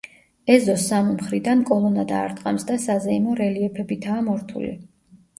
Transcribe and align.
ეზოს 0.51 0.83
სამი 0.91 1.11
მხრიდან 1.17 1.59
კოლონადა 1.69 2.15
არტყავს 2.19 2.65
და 2.69 2.77
საზეიმო 2.85 3.35
რელიეფებითაა 3.41 4.23
მორთული. 4.31 4.71